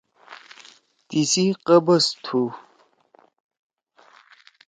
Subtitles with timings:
[1.07, 2.41] تی سی قبض تُھو۔